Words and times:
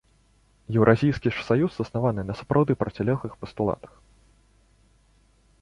Еўразійскі 0.77 1.33
ж 1.35 1.45
саюз 1.49 1.71
заснаваны 1.75 2.21
на 2.29 2.33
сапраўды 2.41 2.73
процілеглых 2.81 3.33
пастулатах. 3.45 3.93